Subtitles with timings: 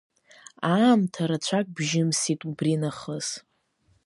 [0.73, 3.27] Аамҭа рацәак бжьымсит убри нахыс.